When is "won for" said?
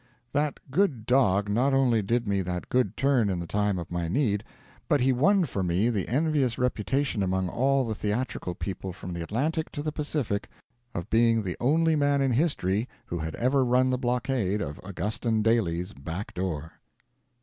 5.13-5.61